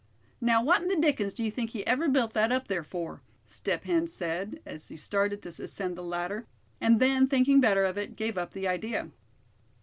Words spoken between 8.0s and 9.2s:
gave up the idea.